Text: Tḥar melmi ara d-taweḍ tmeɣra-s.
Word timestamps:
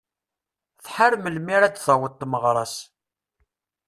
Tḥar 0.85 1.13
melmi 1.19 1.51
ara 1.57 1.73
d-taweḍ 1.73 2.13
tmeɣra-s. 2.15 2.75